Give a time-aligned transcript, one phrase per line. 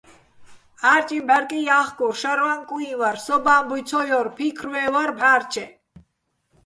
[0.81, 5.67] ჺარჭიჼ ბჺარკი ჲა́ხკურ, შაჲრვაჼ კუიჼ ვარ, სო́უბო̆ ა́მბუჲ ცო ჲორ, ფიქრვე́ჼ ვარ ბჺა́რჩეჸ.